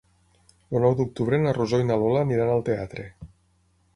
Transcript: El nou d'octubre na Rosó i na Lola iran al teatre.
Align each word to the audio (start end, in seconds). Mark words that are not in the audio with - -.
El 0.77 0.81
nou 0.85 0.95
d'octubre 1.01 1.39
na 1.43 1.51
Rosó 1.59 1.81
i 1.83 1.85
na 1.89 1.99
Lola 2.05 2.25
iran 2.37 2.53
al 2.57 2.65
teatre. 2.71 3.05